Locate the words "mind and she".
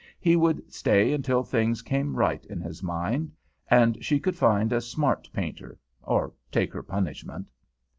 2.81-4.19